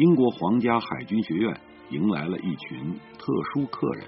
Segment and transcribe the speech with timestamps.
[0.00, 4.06] 英国皇家海军学院迎来了一群特殊客人，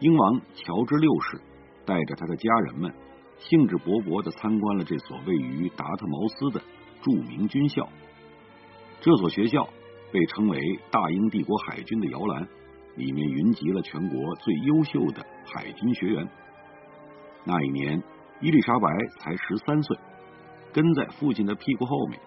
[0.00, 1.40] 英王乔治六世
[1.86, 2.92] 带着他的家人们。
[3.38, 6.60] 兴致勃勃的参观了这所位于达特茅斯的
[7.02, 7.88] 著名军校。
[9.00, 9.66] 这所学校
[10.12, 10.58] 被称为
[10.90, 12.48] 大英帝国海军的摇篮，
[12.96, 16.28] 里面云集了全国最优秀的海军学员。
[17.44, 18.02] 那一年，
[18.40, 18.88] 伊丽莎白
[19.20, 19.96] 才十三岁，
[20.72, 22.20] 跟在父亲的屁股后面，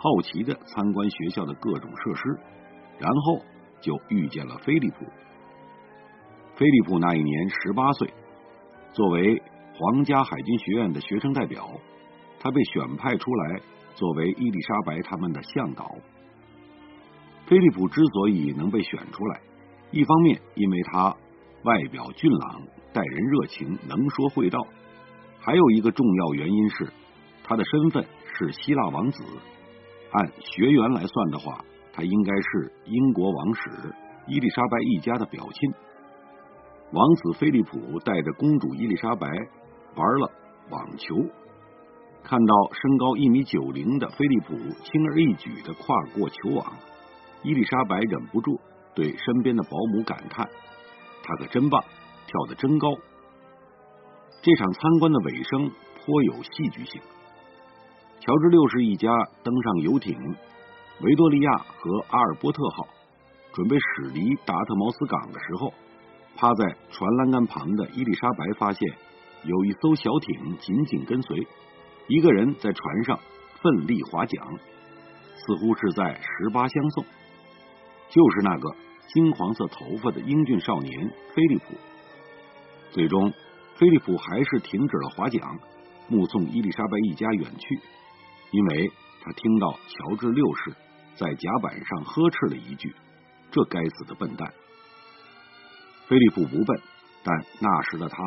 [0.00, 2.38] 好奇的参观学校的各种设施，
[2.98, 3.42] 然后
[3.82, 5.04] 就遇见了菲利普。
[6.54, 8.14] 菲利普那一年十八岁，
[8.92, 9.42] 作为。
[9.80, 11.70] 皇家海军学院的学生代表，
[12.40, 13.60] 他被选派出来
[13.94, 15.94] 作为伊丽莎白他们的向导。
[17.46, 19.40] 菲利普之所以能被选出来，
[19.92, 21.16] 一方面因为他
[21.62, 22.62] 外表俊朗、
[22.92, 24.66] 待人热情、能说会道，
[25.38, 26.92] 还有一个重要原因是
[27.44, 28.04] 他的身份
[28.36, 29.22] 是希腊王子。
[30.12, 33.94] 按学员来算的话，他应该是英国王室
[34.26, 35.74] 伊丽莎白一家的表亲。
[36.92, 39.28] 王子菲利普带着公主伊丽莎白。
[39.96, 40.30] 玩了
[40.70, 41.16] 网球，
[42.22, 46.72] 看到身高一米九零的菲利普轻而易举的跨过球网，
[47.42, 48.60] 伊丽莎白忍不住
[48.94, 50.48] 对身边的保姆感叹
[51.24, 51.82] ：“他可真棒，
[52.28, 52.94] 跳得真高。”
[54.40, 55.72] 这场参观的尾声
[56.04, 57.00] 颇有戏剧性。
[58.28, 59.08] 乔治六世一家
[59.42, 60.14] 登上游艇
[61.00, 62.86] “维多利亚”和“阿尔波特号”，
[63.54, 65.72] 准备驶离达特茅斯港的时候，
[66.36, 68.86] 趴在船栏杆旁的伊丽莎白发现。
[69.44, 71.46] 有一艘小艇紧紧跟随，
[72.06, 73.18] 一个人在船上
[73.62, 74.38] 奋力划桨，
[75.36, 77.04] 似乎是在十八相送。
[78.10, 81.74] 就是那个金黄色头发的英俊少年菲利普。
[82.90, 83.32] 最终，
[83.76, 85.58] 菲利普还是停止了划桨，
[86.08, 87.80] 目送伊丽莎白一家远去，
[88.50, 88.90] 因为
[89.22, 90.74] 他听到乔治六世
[91.16, 92.94] 在甲板上呵斥了一句
[93.50, 94.52] ：“这该死的笨蛋！”
[96.08, 96.80] 菲利普不笨，
[97.24, 98.18] 但那时的他。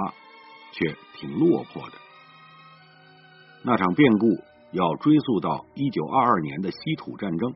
[0.73, 1.97] 却挺落魄的。
[3.65, 4.25] 那场变故
[4.71, 7.53] 要追溯到一九二二年的稀土战争，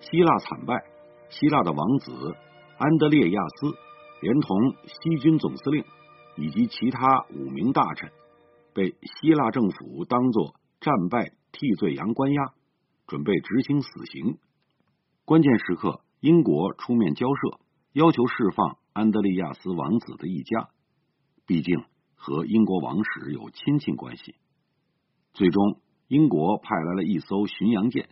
[0.00, 0.74] 希腊惨败，
[1.28, 2.34] 希腊的王子
[2.78, 3.76] 安德烈亚斯
[4.22, 5.84] 连同西军总司令
[6.38, 8.10] 以及其他五名大臣
[8.72, 12.52] 被希腊政府当作战败替罪羊关押，
[13.06, 14.36] 准备执行死刑。
[15.24, 17.60] 关键时刻，英国出面交涉，
[17.94, 20.68] 要求释放安德利亚斯王子的一家，
[21.46, 21.82] 毕竟。
[22.16, 24.34] 和英国王室有亲戚关系，
[25.34, 25.78] 最终
[26.08, 28.08] 英国派来了一艘巡洋舰，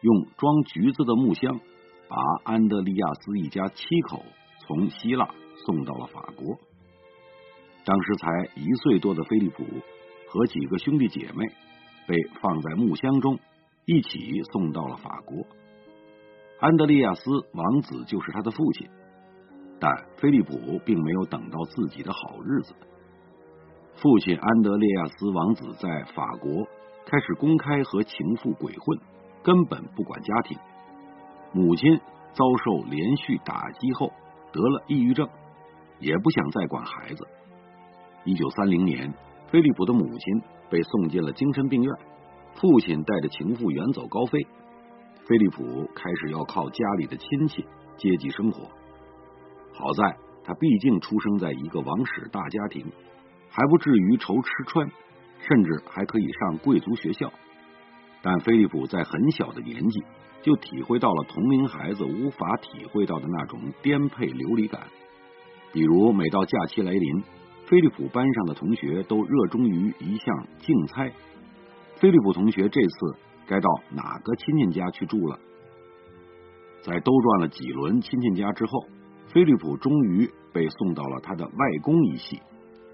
[0.00, 1.58] 用装橘子的木箱
[2.08, 4.24] 把安德利亚斯一家七口
[4.60, 5.34] 从希腊
[5.66, 6.56] 送到了法国。
[7.84, 9.64] 当时才一岁多的菲利普
[10.28, 11.44] 和几个兄弟姐妹
[12.08, 13.38] 被放在木箱中，
[13.84, 15.46] 一起送到了法国。
[16.58, 18.88] 安德利亚斯王子就是他的父亲，
[19.78, 22.74] 但菲利普并没有等到自己的好日子。
[23.96, 26.64] 父亲安德烈亚斯王子在法国
[27.04, 28.98] 开始公开和情妇鬼混，
[29.42, 30.58] 根本不管家庭。
[31.52, 31.98] 母亲
[32.32, 34.12] 遭受连续打击后
[34.52, 35.28] 得了抑郁症，
[36.00, 37.26] 也不想再管孩子。
[38.24, 39.12] 一九三零年，
[39.48, 41.94] 菲利普的母亲被送进了精神病院，
[42.54, 44.38] 父亲带着情妇远走高飞，
[45.26, 47.64] 菲利普开始要靠家里的亲戚
[47.96, 48.68] 接济生活。
[49.72, 52.86] 好在他毕竟出生在一个王室大家庭。
[53.50, 54.86] 还不至于愁吃穿，
[55.40, 57.32] 甚至还可以上贵族学校。
[58.20, 60.04] 但菲利普在很小的年纪
[60.42, 64.82] 就体会到了同龄孩子无法体会到的那种颠沛流离感。
[65.72, 67.24] 比如，每到假期来临，
[67.68, 71.12] 菲利普班上的同学都热衷于一项竞猜：
[71.96, 75.38] 菲利普同学这次该到哪个亲戚家去住了？
[76.80, 78.86] 在兜转了几轮亲戚家之后，
[79.26, 82.40] 菲利普终于被送到了他的外公一系。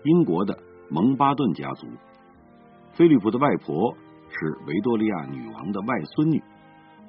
[0.02, 0.58] 英国的
[0.90, 1.86] 蒙巴顿家族，
[2.94, 3.96] 菲利普的外婆
[4.28, 5.86] 是维多利亚女王的外
[6.16, 6.42] 孙女，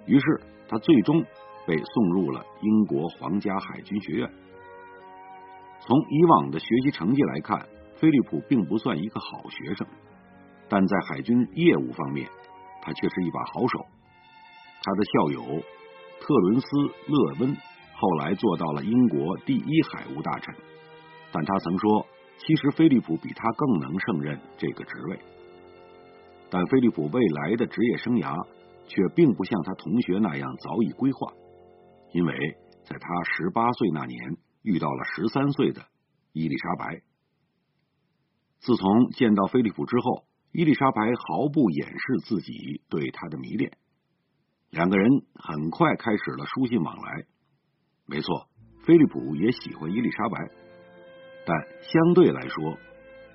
[0.05, 0.25] 于是
[0.67, 1.25] 他最终
[1.65, 4.29] 被送入了英国皇家海军学院。
[5.87, 7.67] 从以往的学习成绩来看，
[7.97, 9.87] 菲利普并不算一个好学生，
[10.67, 12.27] 但在海军业务方面，
[12.81, 13.85] 他却是一把好手。
[14.81, 15.61] 他的校友
[16.19, 16.67] 特伦斯·
[17.07, 17.55] 勒温
[17.93, 20.55] 后来做到了英国第一海务大臣，
[21.31, 22.07] 但他曾说，
[22.39, 25.19] 其实菲利普比他更能胜任这个职位。
[26.49, 28.35] 但菲利普未来的职业生涯
[28.87, 31.31] 却并不像他同学那样早已规划，
[32.11, 32.33] 因为
[32.83, 35.85] 在他十八岁那年遇到了十三岁的
[36.33, 37.01] 伊丽莎白。
[38.59, 43.77] 自从见到菲利普之后，伊丽莎白毫不掩饰自己对他的迷恋，
[44.71, 47.25] 两个人很快开始了书信往来。
[48.07, 48.47] 没错，
[48.85, 50.49] 菲利普也喜欢伊丽莎白，
[51.45, 52.77] 但相对来说，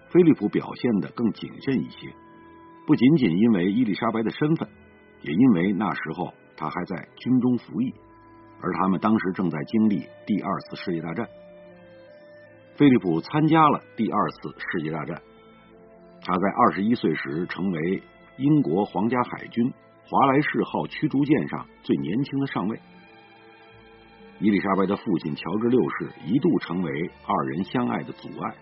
[0.08, 2.12] 菲利普表现的更谨慎一些。
[2.86, 4.68] 不仅仅因为伊丽莎白的身份，
[5.22, 7.94] 也因为那时候他还在军中服役，
[8.62, 11.28] 而他们当时正在经历第二次世界大战。
[12.76, 15.20] 菲利普参加了第二次世界大战。
[16.22, 18.02] 他在二十一岁时成为
[18.36, 19.72] 英国皇家海军
[20.04, 22.78] 华莱士号驱逐舰上最年轻的上尉。
[24.38, 26.90] 伊丽莎白的父亲乔治六世一度成为
[27.26, 28.54] 二人相爱的阻碍。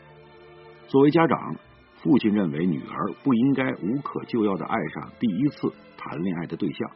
[0.89, 1.55] 作为家长，
[2.03, 6.91] 父亲认为女儿不应该无可救药的爱上第一次谈恋爱的对象，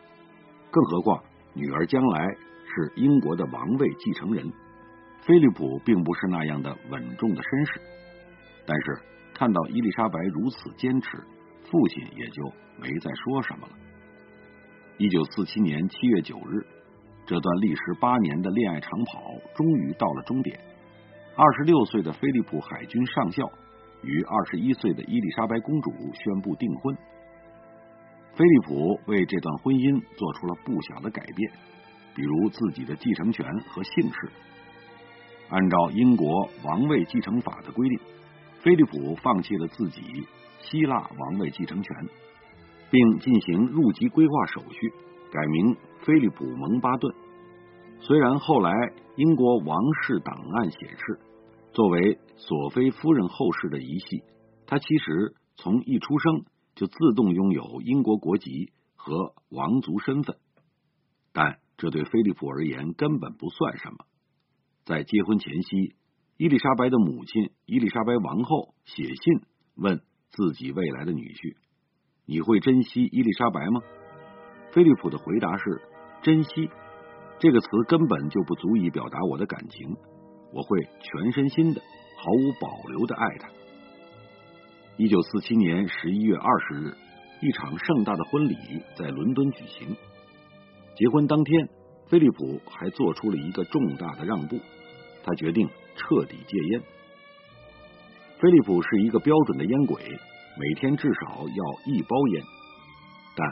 [0.70, 1.22] 更何况
[1.54, 2.26] 女儿将来
[2.74, 4.52] 是英国的王位继承人。
[5.22, 7.80] 菲利普并不是那样的稳重的绅士，
[8.66, 9.02] 但是。
[9.34, 11.16] 看到伊丽莎白如此坚持，
[11.64, 12.44] 父亲也就
[12.78, 13.72] 没再说什么了。
[14.98, 16.64] 一九四七年七月九日，
[17.26, 19.22] 这段历时八年的恋爱长跑
[19.56, 20.60] 终于到了终点。
[21.34, 23.50] 二十六岁的菲利普海军上校
[24.02, 26.94] 与二十一岁的伊丽莎白公主宣布订婚。
[28.34, 31.52] 菲利普为这段婚姻做出了不小的改变，
[32.14, 34.32] 比如自己的继承权和姓氏。
[35.48, 37.98] 按照英国王位继承法的规定。
[38.62, 40.00] 菲利普放弃了自己
[40.60, 41.96] 希腊王位继承权，
[42.92, 44.92] 并进行入籍规划手续，
[45.32, 45.76] 改名
[46.06, 47.12] 菲利普蒙巴顿。
[47.98, 48.72] 虽然后来
[49.16, 51.18] 英国王室档案显示，
[51.72, 54.22] 作为索菲夫人后世的一系，
[54.64, 56.44] 他其实从一出生
[56.76, 60.36] 就自动拥有英国国籍和王族身份，
[61.32, 63.96] 但这对菲利普而言根本不算什么。
[64.84, 65.96] 在结婚前夕。
[66.38, 69.42] 伊丽莎白的母亲伊丽莎白王后写信
[69.76, 70.00] 问
[70.30, 71.56] 自己未来的女婿
[72.26, 73.80] ：“你会珍惜伊丽莎白吗？”
[74.72, 75.82] 菲利普的回答是
[76.22, 76.70] ：“珍惜
[77.38, 79.96] 这个词根本就不足以表达我的感情，
[80.52, 81.80] 我会全身心的、
[82.16, 83.48] 毫无保留的爱她。”
[84.96, 86.96] 一九四七年十一月二十日，
[87.42, 88.56] 一场盛大的婚礼
[88.96, 89.96] 在伦敦举行。
[91.02, 91.68] 结婚当天，
[92.06, 94.56] 菲利普还做出了一个重大的让步，
[95.24, 95.68] 他决定。
[95.94, 96.82] 彻底戒烟。
[98.40, 102.42] 菲利普是一个标准的烟鬼，每天至少要一包烟。
[103.36, 103.46] 但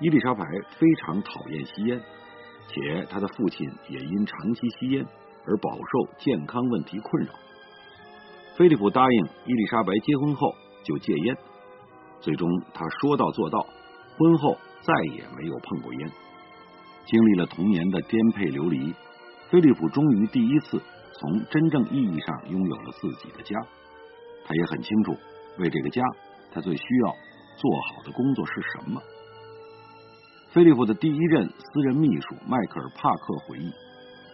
[0.00, 0.44] 伊丽莎白
[0.78, 2.00] 非常讨厌吸烟，
[2.68, 5.06] 且他的父亲也因长期吸烟
[5.46, 7.32] 而饱受健康问题困扰。
[8.58, 10.54] 菲利普答应伊丽莎白结婚后
[10.84, 11.38] 就戒烟，
[12.20, 13.66] 最终他说到做到，
[14.18, 16.10] 婚后再也没有碰过烟。
[17.10, 18.94] 经历了童年的颠沛流离，
[19.50, 20.80] 菲利普终于第一次。
[21.12, 23.60] 从真正意义上拥有了自己的家，
[24.46, 25.12] 他也很清楚，
[25.58, 26.02] 为这个家，
[26.50, 27.08] 他最需要
[27.56, 29.02] 做好的工作是什么。
[30.52, 33.70] 菲利普的第一任私人秘书迈克尔·帕克回忆，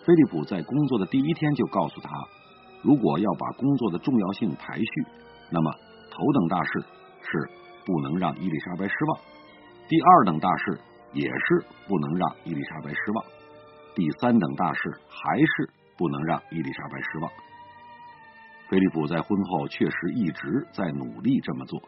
[0.05, 2.10] 菲利普在工作的第一天就告诉他，
[2.84, 4.86] 如果要把工作的重要性排序，
[5.50, 5.72] 那么
[6.12, 6.70] 头等大事
[7.22, 7.50] 是
[7.84, 9.19] 不能让伊丽莎白失望，
[9.89, 10.79] 第二等大事
[11.13, 13.25] 也是不能让伊丽莎白失望，
[13.94, 15.70] 第三等大事还是。
[15.98, 17.32] 不能让伊丽莎白失望。
[18.69, 21.81] 菲利普在婚后确实一直在努力这么做。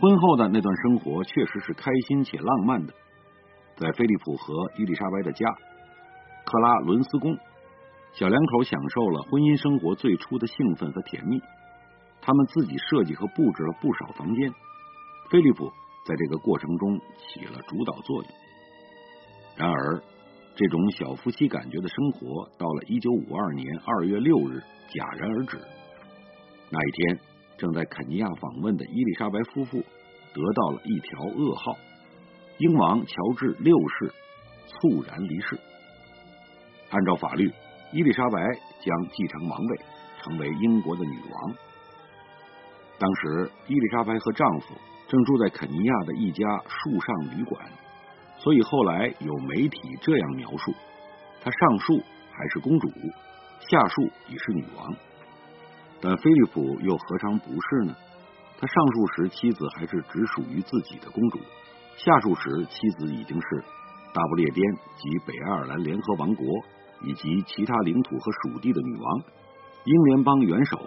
[0.00, 2.94] 婚后的那段生活确实是开心且浪漫的。
[3.76, 5.46] 在菲利普和伊丽莎白的家——
[6.46, 7.36] 克拉伦斯宫，
[8.14, 11.38] 小两口享受了婚姻生活最初的兴奋和甜蜜。
[12.22, 14.50] 他们自己设计和布置了不少房间，
[15.28, 15.70] 菲利普
[16.06, 18.32] 在这个过程中起了主导作用。
[19.56, 20.02] 然而。
[20.56, 25.58] 这种小夫妻感觉的生活，到了一九五二年二月六日戛然而止。
[26.70, 27.18] 那一天，
[27.58, 31.76] 正在肯尼亚访问的伊丽莎白夫妇得到了一条噩耗：
[32.58, 34.14] 英王乔治六世
[34.68, 35.58] 猝然离世。
[36.90, 37.52] 按照法律，
[37.92, 38.40] 伊丽莎白
[38.78, 39.80] 将继承王位，
[40.22, 41.54] 成为英国的女王。
[42.96, 44.74] 当时，伊丽莎白和丈夫
[45.14, 47.64] 正住在肯尼亚的一家树上旅馆。
[48.38, 50.74] 所以后来有媒体这样描述：
[51.40, 52.02] 她上树
[52.32, 52.88] 还是公主，
[53.60, 54.92] 下树已是女王。
[56.00, 57.94] 但菲利普又何尝不是呢？
[58.58, 61.38] 他上树时妻子还是只属于自己的公主，
[61.96, 63.64] 下树时妻子已经是
[64.12, 66.46] 大不列颠及北爱尔兰联合王国
[67.02, 69.22] 以及其他领土和属地的女王，
[69.84, 70.78] 英联邦元首，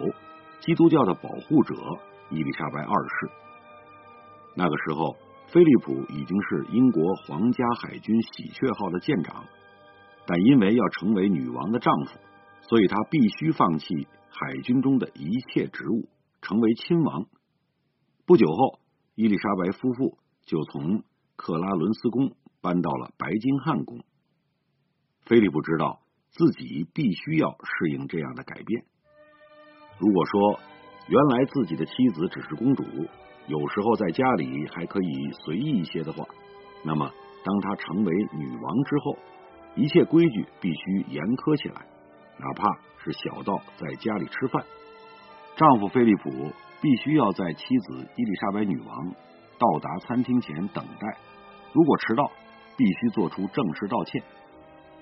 [0.60, 1.74] 基督教的保护者
[2.30, 3.30] 伊丽莎白二世。
[4.58, 9.44] 那个时候，菲利普已经是英国皇家海军喜鹊号的舰长，
[10.26, 12.18] 但因为要成为女王的丈夫，
[12.62, 16.08] 所以他必须放弃海军中的一切职务，
[16.42, 17.26] 成为亲王。
[18.26, 18.80] 不久后，
[19.14, 21.04] 伊丽莎白夫妇就从
[21.36, 24.00] 克拉伦斯宫搬到了白金汉宫。
[25.20, 26.00] 菲利普知道
[26.32, 28.82] 自己必须要适应这样的改变。
[30.00, 30.58] 如果说
[31.06, 32.82] 原来自己的妻子只是公主，
[33.48, 36.24] 有时候在家里还可以随意一些的话，
[36.84, 37.10] 那么
[37.44, 39.18] 当她成为女王之后，
[39.74, 41.84] 一切规矩必须严苛起来，
[42.38, 44.64] 哪怕是小到在家里吃饭，
[45.56, 46.30] 丈夫菲利普。
[46.80, 49.12] 必须要在妻子伊丽莎白女王
[49.58, 51.18] 到达餐厅前等待，
[51.72, 52.30] 如果迟到，
[52.76, 54.22] 必须做出正式道歉。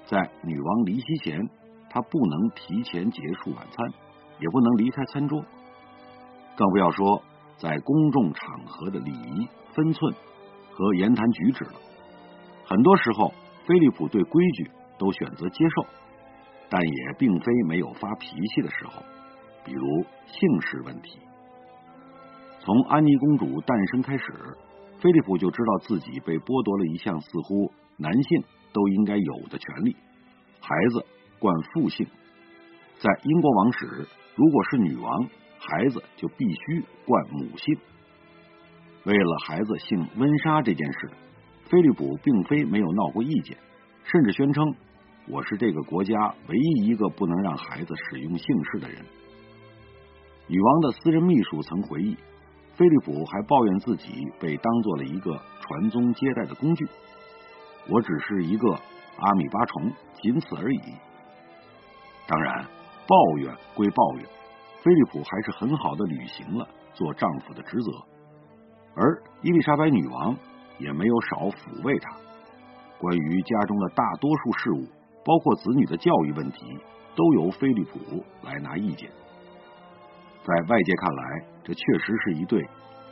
[0.06, 1.38] 在女王离席前，
[1.90, 3.92] 他不能提前结束晚餐，
[4.40, 5.44] 也不能离开餐桌，
[6.56, 7.22] 更不要说
[7.58, 10.14] 在公众场合的礼仪、分寸
[10.72, 11.72] 和言谈举止了。
[12.66, 13.32] 很多时候，
[13.64, 15.86] 菲利普对规矩都选择接受，
[16.68, 19.02] 但也并非没有发脾气的时候，
[19.64, 21.18] 比如姓氏问题。
[22.60, 24.24] 从安妮公主诞生开始，
[24.98, 29.96] 菲利普就知道自己被剥夺了一项似乎男性都应该有的权利——
[30.60, 31.06] 孩子
[31.38, 32.06] 冠父姓。
[32.98, 37.78] 在英国王室，如果是女王，孩子就必须冠母姓。
[39.04, 41.10] 为了孩子姓温莎这件事，
[41.70, 43.56] 菲利普并非没有闹过意见，
[44.04, 44.74] 甚至宣称
[45.28, 49.04] ：“我是这个国家唯一一个不能让孩子使用姓氏的人。”
[50.48, 52.16] 女王的私人秘书曾回忆。
[52.74, 56.86] 菲利普还抱怨自己被当做了一个传宗接代的工具。
[57.88, 60.80] 我只是一个阿米巴虫，仅此而已。
[62.26, 62.66] 当然，
[63.06, 64.26] 抱怨归抱怨，
[64.86, 67.90] 菲利普还是很好的履行了做丈夫的职责。
[68.94, 70.36] 而伊丽莎白女王
[70.78, 72.16] 也没有少抚慰他。
[73.00, 74.86] 关于家中的大多数事务，
[75.24, 76.78] 包括子女的教育问题，
[77.16, 79.10] 都由菲利普来拿意见。
[80.44, 82.62] 在外界看来，这确实是一对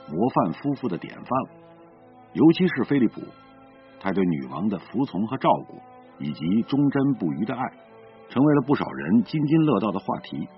[0.09, 1.49] 模范夫妇的典范了。
[2.35, 3.21] 尤其是菲利普，
[3.99, 5.75] 他对女王的服从和照顾，
[6.21, 7.69] 以及忠贞不渝的爱，
[8.28, 10.49] 成为了不少人津津乐道的话题。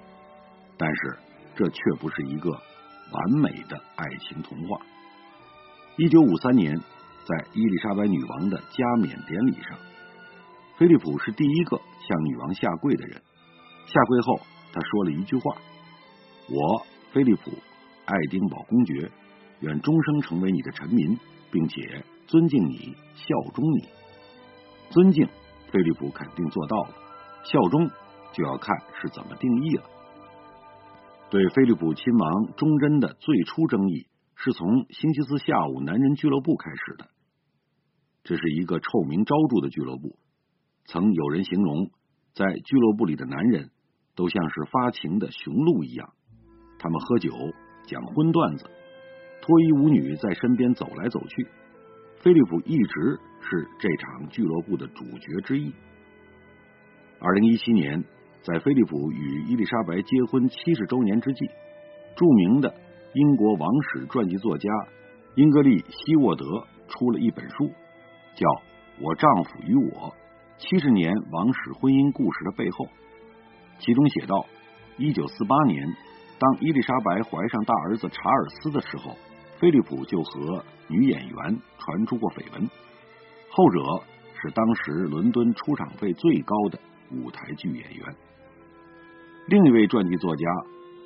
[0.79, 1.19] 但是，
[1.55, 4.79] 这却不是一个完美的爱情童话。
[5.97, 9.79] 一九五三年，在伊丽莎白女王的加冕典礼上，
[10.77, 13.23] 菲利普是第一个向女王下跪的人。
[13.87, 14.41] 下跪后，
[14.73, 15.57] 他说了一句话。
[16.49, 17.51] 我菲利普
[18.05, 19.11] 爱丁堡公爵，
[19.61, 21.19] 愿终生成为你的臣民，
[21.51, 23.89] 并且尊敬你，效忠你。
[24.91, 25.27] 尊敬
[25.73, 26.91] 菲利普肯定做到了，
[27.45, 27.91] 效忠
[28.33, 29.85] 就要看是怎么定义了。
[31.29, 34.07] 对菲利普亲王忠贞的最初争议，
[34.37, 37.09] 是从星期四下午男人俱乐部开始的。
[38.23, 40.17] 这是一个臭名昭著的俱乐部，
[40.85, 41.91] 曾有人形容，
[42.33, 43.71] 在俱乐部里的男人
[44.15, 46.13] 都像是发情的雄鹿一样。
[46.79, 47.33] 他们喝酒，
[47.87, 48.65] 讲荤段子，
[49.43, 51.49] 脱衣舞女在身边走来走去。
[52.21, 55.75] 菲利普一直是这场俱乐部的主角之一。
[57.19, 58.05] 二零一七年，
[58.47, 61.51] 在菲利普与伊丽莎白结婚七十周年之际，
[62.15, 62.73] 著名的
[63.13, 64.71] 英国王室传记作家
[65.35, 66.45] 英格丽希沃德
[66.87, 67.67] 出了一本书，
[68.37, 68.47] 叫
[69.01, 70.15] 《我丈夫与我：
[70.59, 72.85] 七十年王室婚姻故事的背后》，
[73.81, 74.47] 其中写道：
[74.97, 75.85] 一九四八年。
[76.39, 79.17] 当伊丽莎白怀上大儿子查尔斯的时候，
[79.59, 82.71] 菲利普就和女演员传出过绯闻。
[83.51, 83.81] 后者
[84.41, 86.79] 是当时伦敦出场费最高的
[87.11, 88.15] 舞台剧演员。
[89.49, 90.45] 另一位传记作家、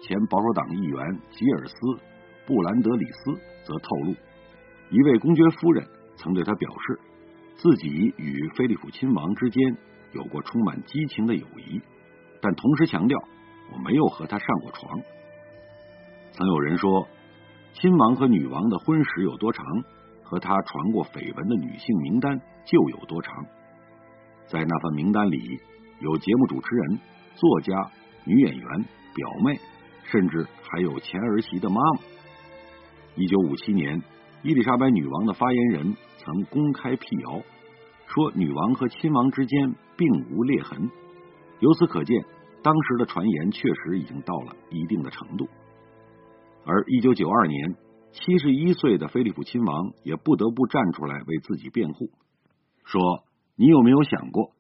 [0.03, 1.75] 前保守党议员吉尔斯·
[2.47, 3.35] 布兰德里斯
[3.67, 4.15] 则透露，
[4.89, 6.99] 一位公爵夫人曾对他表示，
[7.57, 9.77] 自己与菲利普亲王之间
[10.13, 11.83] 有过充满激情的友谊，
[12.41, 13.19] 但同时强调，
[13.75, 14.99] 我没有和他上过床。
[16.33, 17.07] 曾有人说，
[17.75, 19.67] 亲王和女王的婚史有多长，
[20.23, 23.35] 和他传过绯闻的女性名单就有多长。
[24.47, 25.61] 在那份名单里，
[26.01, 27.01] 有节目主持人、
[27.35, 27.91] 作家、
[28.25, 28.85] 女演员、
[29.15, 29.59] 表妹，
[30.05, 32.01] 甚至还有前儿媳的妈妈。
[33.17, 34.03] 一九五七年，
[34.43, 37.43] 伊丽莎白女王的发言人曾公开辟谣，
[38.07, 40.91] 说女王和亲王之间并无裂痕。
[41.59, 42.25] 由此可见，
[42.63, 45.49] 当时的传言确实已经到了一定的程度。
[46.65, 47.77] 而一九九二年，
[48.13, 52.11] 七十一岁的菲利普亲王也不得不站出来为自己辩护，
[52.85, 53.25] 说
[53.57, 54.53] 你有没有想过，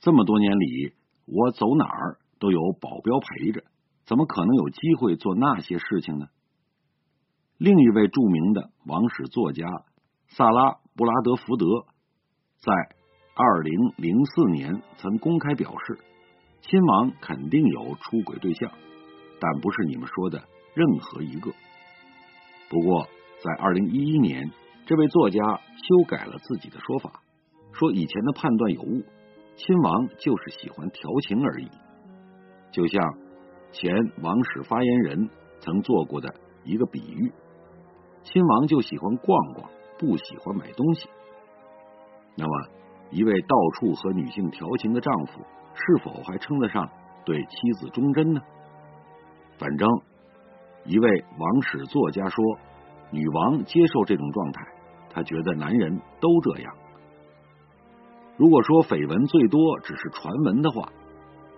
[0.00, 0.92] 这么多年里，
[1.26, 3.64] 我走哪儿都有保镖陪着，
[4.06, 6.26] 怎么可能有机会做那些事情呢？
[7.58, 9.66] 另一位著名的王室作家
[10.28, 11.66] 萨拉布拉德福德
[12.58, 12.72] 在
[13.34, 15.98] 二零零四年曾公开表示，
[16.62, 18.70] 亲王肯定有出轨对象，
[19.40, 20.42] 但不是你们说的
[20.74, 21.52] 任何一个。
[22.68, 23.08] 不过，
[23.42, 24.50] 在二零一一年，
[24.86, 27.22] 这位作家修改了自己的说法，
[27.72, 29.04] 说以前的判断有误，
[29.56, 31.68] 亲王就是喜欢调情而已，
[32.70, 33.14] 就像
[33.72, 35.28] 前王室发言人
[35.60, 36.34] 曾做过的
[36.64, 37.32] 一个比喻。
[38.22, 41.08] 亲王就喜欢逛逛，不喜欢买东西。
[42.36, 42.68] 那么，
[43.10, 45.40] 一位到处和女性调情的丈夫，
[45.74, 46.88] 是否还称得上
[47.24, 48.40] 对妻子忠贞呢？
[49.58, 49.88] 反正，
[50.84, 52.44] 一位王室作家说，
[53.10, 54.62] 女王接受这种状态，
[55.10, 56.74] 她觉得男人都这样。
[58.36, 60.92] 如果说绯闻最多只是传闻的话，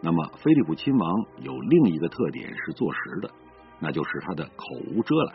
[0.02, 3.30] 那么菲利普亲王有另一个特点是坐实的，
[3.78, 4.64] 那就是他的口
[4.94, 5.34] 无遮拦。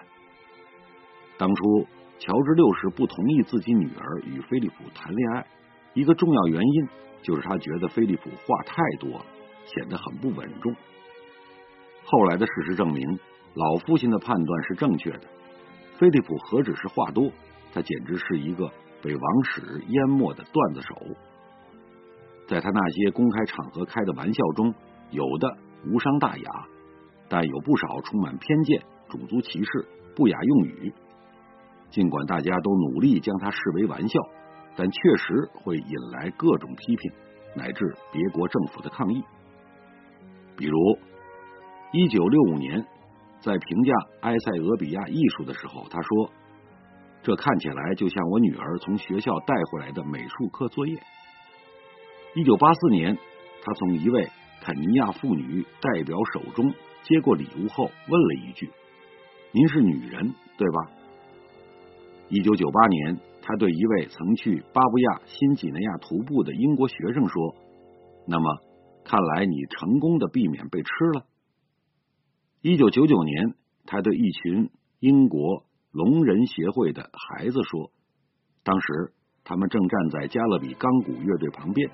[1.38, 5.48] 当初乔治六世不同意自己女儿与菲利普谈恋爱，
[5.94, 6.90] 一个重要原因
[7.22, 9.26] 就是他觉得菲利普话太多了，
[9.66, 10.74] 显得很不稳重。
[12.06, 13.20] 后来的事实证明，
[13.54, 15.22] 老父亲的判断是正确的。
[15.98, 17.32] 菲利普何止是话多，
[17.74, 20.96] 他简直是一个被王室淹没的段子手。
[22.48, 24.74] 在他那些公开场合开的玩笑中，
[25.12, 26.68] 有的无伤大雅，
[27.28, 29.86] 但有不少充满偏见、种族歧视、
[30.16, 30.94] 不雅用语。
[31.90, 34.20] 尽管大家都努力将它视为玩笑，
[34.76, 37.12] 但确实会引来各种批评，
[37.56, 39.24] 乃至别国政府的抗议。
[40.58, 40.78] 比如，
[41.94, 42.86] 一九六五年，
[43.40, 46.30] 在评价埃塞俄比亚艺术的时候，他说
[47.24, 51.02] ：“这看起来就像我女儿从学校带回来的美术课作业。”
[52.36, 53.18] 一九八四年，
[53.64, 58.70] 他从一位肯尼亚妇女代表手中接过礼物后，问了一句
[59.54, 60.92] ：“您是女人，对吧？”
[62.28, 67.56] 一九九八年，他对一位曾去巴布亚新几内亚徒步的英国学生说
[68.28, 68.60] ：“那么，
[69.06, 71.26] 看来你成功的避免被吃了。”
[72.62, 73.56] 一九九九年，
[73.86, 77.92] 他对一群英国聋人协会的孩子说
[78.66, 79.14] ：“当时
[79.46, 81.90] 他们正站在加勒比钢鼓乐队旁边，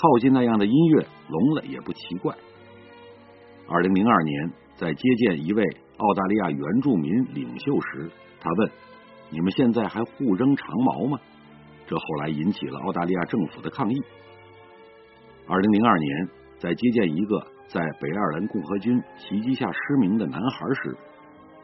[0.00, 2.34] 靠近那样的音乐，聋了也不奇怪。”
[3.68, 5.62] 二零零二年，在接见一位
[5.96, 8.70] 澳大利亚原住民领袖时，他问。
[9.30, 11.18] 你们现在还互扔长矛吗？
[11.86, 14.02] 这后来引起了澳大利亚政府的抗议。
[15.46, 20.96] 二零零二年，在接见一个在北爱尔兰共和军袭击下失明的男孩时，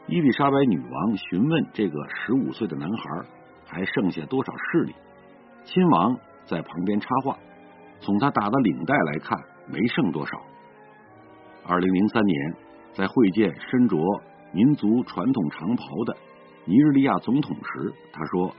[0.09, 3.27] 伊丽莎白女王询问这个十五岁的男孩
[3.65, 4.95] 还剩下多少视力。
[5.65, 7.39] 亲王在旁边插话
[8.01, 10.41] ：“从他打的领带来看，没剩多少。”
[11.67, 12.55] 二零零三年，
[12.93, 13.97] 在会见身着
[14.53, 16.17] 民族传统长袍的。
[16.67, 18.55] 尼日利亚总统时，他说：“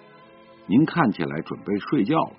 [0.68, 2.34] 您看起来准备睡觉了。”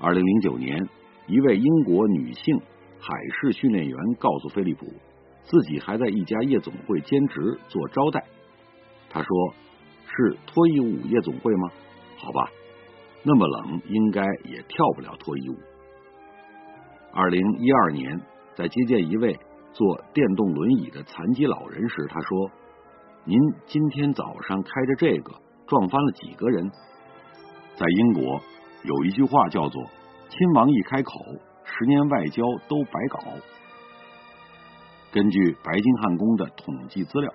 [0.00, 0.88] 二零零九年，
[1.26, 2.60] 一位英国女性
[3.00, 4.86] 海事训练员告诉菲利普，
[5.44, 8.24] 自己还在一家夜总会兼职做招待。
[9.10, 9.28] 他说
[10.06, 11.70] ：“是脱衣舞夜总会吗？
[12.16, 12.50] 好吧，
[13.24, 15.56] 那么冷，应该也跳不了脱衣舞。”
[17.14, 18.20] 二零一二年，
[18.54, 19.38] 在接见一位
[19.72, 22.50] 坐电动轮椅的残疾老人时，他说。
[23.24, 25.32] 您今天早上开着这个
[25.68, 26.68] 撞翻了几个人？
[27.76, 28.40] 在英国
[28.82, 29.80] 有一句话叫做
[30.28, 31.12] “亲王一开口，
[31.62, 33.20] 十年外交都白搞”。
[35.14, 37.32] 根据白金汉宫的统计资料，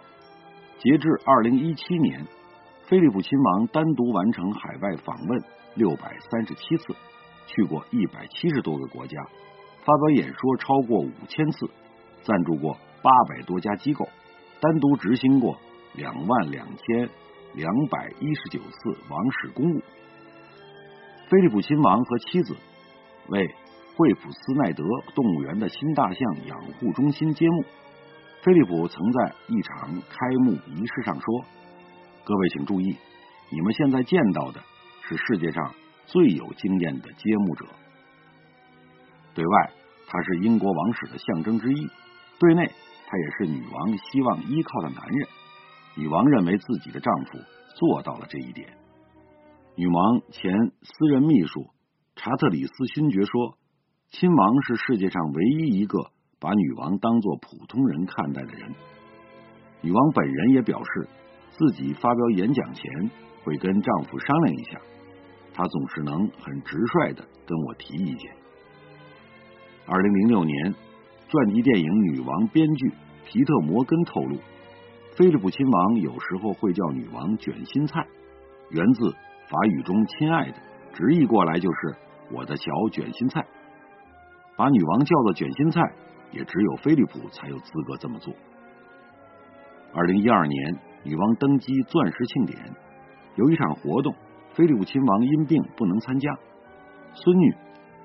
[0.77, 2.27] 截至二零一七年，
[2.87, 5.43] 菲利普亲王单独完成海外访问
[5.77, 6.95] 六百三十七次，
[7.45, 9.23] 去过一百七十多个国家，
[9.85, 11.69] 发表演说超过五千次，
[12.23, 14.09] 赞助过八百多家机构，
[14.59, 15.57] 单独执行过。
[15.93, 17.09] 两万两千
[17.55, 19.81] 两百一十九次王室公务。
[21.27, 22.55] 菲利普亲王和妻子
[23.29, 23.47] 为
[23.95, 24.83] 惠普斯奈德
[25.15, 27.65] 动物园的新大象养护中心揭幕。
[28.43, 31.45] 菲利普曾在一场开幕仪式上说
[32.23, 32.95] ：“各位请注意，
[33.49, 34.61] 你们现在见到的
[35.07, 35.73] 是世界上
[36.05, 37.65] 最有经验的揭幕者。
[39.33, 39.71] 对外，
[40.07, 41.87] 他是英国王室的象征之一；
[42.39, 42.71] 对内，
[43.07, 45.27] 他也是女王希望依靠的男人。”
[45.95, 47.39] 女王认为自己的丈夫
[47.75, 48.69] 做到了这一点。
[49.75, 51.67] 女王前私人秘书
[52.15, 53.57] 查特里斯勋爵说
[54.11, 58.75] ：“亲王是世界上唯一一个把女王当作普通人看待的人。”
[59.81, 61.07] 女王本人也表示，
[61.51, 63.11] 自己发表演讲前
[63.43, 64.79] 会跟丈夫商量一下。
[65.57, 68.31] 他总是能很直率的跟我提意见。
[69.87, 70.75] 二零零六年，
[71.27, 72.91] 传记电影《女王》编剧
[73.25, 74.37] 皮特·摩根透露，
[75.15, 78.05] 菲利普亲王有时候会叫女王卷心菜，
[78.69, 79.09] 源自
[79.49, 80.57] 法语中“亲爱的”，
[80.93, 81.95] 直译过来就是
[82.31, 83.43] “我的小卷心菜”。
[84.55, 85.81] 把女王叫做卷心菜，
[86.31, 88.31] 也只有菲利普才有资格这么做。
[89.91, 92.75] 二零一二年，女王登基钻石庆典，
[93.33, 94.13] 有一场活动。
[94.57, 96.35] 菲利普亲王因病不能参加，
[97.13, 97.53] 孙女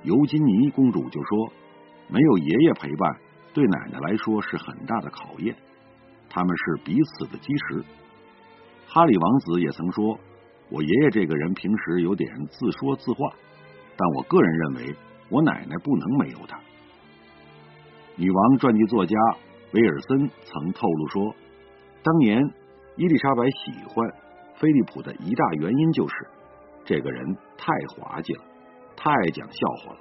[0.02, 1.50] 尤金妮公主就说
[2.12, 3.16] ：“没有爷爷陪伴，
[3.54, 5.56] 对奶奶来说是很大的考验。
[6.28, 7.82] 他们是彼此的基石。”
[8.86, 10.20] 哈里王子也曾说
[10.68, 13.32] ：“我爷爷这个人平时有点自说自话，
[13.96, 14.94] 但我个人认为，
[15.30, 16.60] 我奶奶不能没有他。”
[18.14, 19.16] 女王传记作家
[19.72, 21.34] 威尔森曾透露说
[22.04, 22.42] ：“当年
[22.96, 24.12] 伊丽莎白喜欢
[24.56, 26.14] 菲利普的一大原因就是。”
[26.92, 28.44] 这个人太滑稽了，
[28.94, 29.98] 太讲笑话了。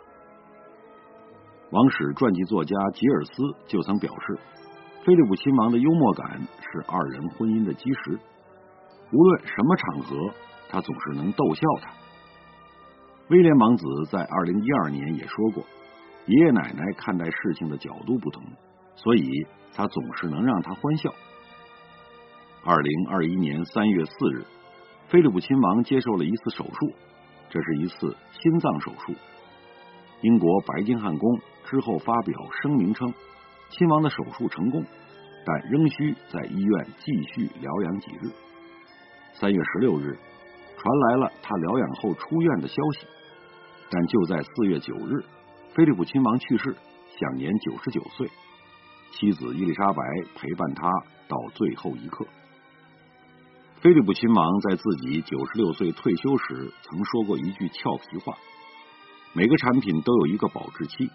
[1.70, 3.32] 王室传记作家吉尔斯
[3.66, 4.38] 就曾表示，
[5.06, 8.20] 菲利普亲王的幽默感是二人婚姻的基石，
[9.14, 10.34] 无论什么场合，
[10.68, 11.94] 他总是能逗笑他。
[13.30, 15.64] 威廉王子在二零一二年也说过，
[16.26, 18.44] 爷爷奶奶看待事情的角度不同，
[18.96, 19.30] 所以
[19.74, 21.10] 他总是能让他欢笑。
[22.66, 24.44] 二零二一年三月四日。
[25.12, 26.94] 菲利普亲王接受了一次手术，
[27.50, 29.14] 这是一次心脏手术。
[30.22, 33.14] 英国白金汉宫之后发表声明称，
[33.72, 34.82] 亲王的手术成功，
[35.46, 38.32] 但仍需在医院继续疗养几日。
[39.34, 40.18] 三月十六日，
[40.78, 43.06] 传来了他疗养后出院的消息，
[43.90, 45.26] 但就在四月九日，
[45.74, 46.74] 菲利普亲王去世，
[47.20, 48.30] 享年九十九岁。
[49.12, 50.04] 妻子伊丽莎白
[50.38, 50.90] 陪伴他
[51.28, 52.26] 到最后一刻。
[53.82, 58.38] 菲利普亲王在自己九十六岁退休时曾说过一句俏皮话
[59.34, 61.10] ：“每个产品都有一个保质期，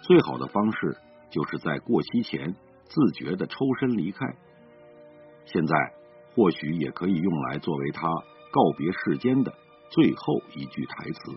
[0.00, 0.96] 最好的方式
[1.28, 4.34] 就是在过期前自觉的抽身离开。”
[5.44, 5.76] 现在
[6.34, 9.52] 或许也可以用来作为他告别世间的
[9.90, 11.32] 最后一句台词。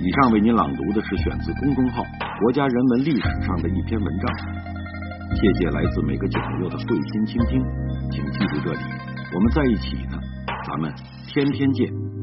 [0.00, 2.02] 以上为您朗读的是选自公众号
[2.40, 4.32] 《国家人文历史》上的一篇文章。
[5.36, 7.62] 谢谢来自每个角落的慧心倾听，
[8.10, 8.80] 请记住这里，
[9.34, 10.16] 我们在一起呢，
[10.66, 10.90] 咱们
[11.26, 12.19] 天天见。